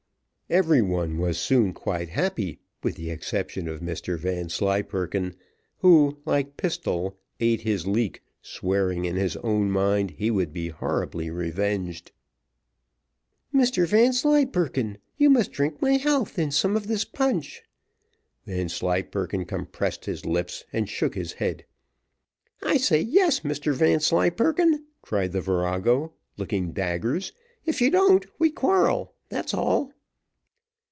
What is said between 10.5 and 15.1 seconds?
be horribly revenged. "Mr Vanslyperken,